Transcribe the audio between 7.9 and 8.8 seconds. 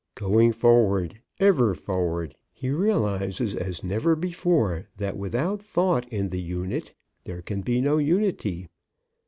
UNITY.